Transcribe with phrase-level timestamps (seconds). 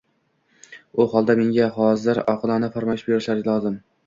[1.03, 3.79] —u holda, mengá hozir oqilona farmoyish berishlari lozim.